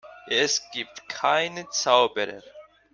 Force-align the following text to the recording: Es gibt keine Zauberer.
Es 0.29 0.67
gibt 0.71 1.07
keine 1.09 1.69
Zauberer. 1.69 2.41